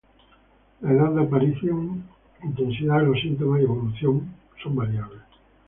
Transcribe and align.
La 0.79 0.93
edad 0.93 1.11
de 1.11 1.21
aparición, 1.21 2.05
intensidad 2.41 3.01
de 3.01 3.05
los 3.05 3.19
síntomas 3.21 3.61
y 3.61 3.65
evolución 3.65 4.33
son 4.63 4.75
variables. 4.75 5.21